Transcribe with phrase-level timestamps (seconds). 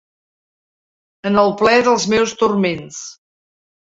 [1.29, 2.99] En el ple dels meus turments.